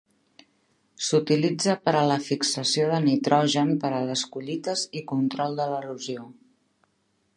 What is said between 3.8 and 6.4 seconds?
per a les collites i control de l'erosió.